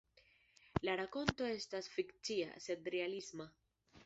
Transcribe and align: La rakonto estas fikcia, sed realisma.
La 0.87 0.95
rakonto 1.01 1.49
estas 1.57 1.91
fikcia, 1.99 2.49
sed 2.67 2.91
realisma. 2.97 3.49